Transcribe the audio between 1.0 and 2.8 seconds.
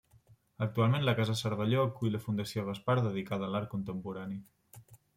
la casa Cervelló acull la Fundació